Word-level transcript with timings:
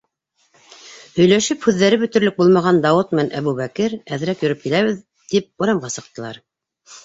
Һөйләшеп 1.17 1.67
һүҙҙәре 1.67 1.99
бөтөрлөк 2.05 2.37
булмаған 2.41 2.81
Дауыт 2.87 3.15
менән 3.19 3.31
Әбүбәкер, 3.43 3.97
әҙерәк 4.19 4.45
йөрөп 4.49 4.67
киләбеҙ 4.67 4.99
тип, 5.37 5.51
урамға 5.67 5.97
сыҡтылар. 6.01 6.45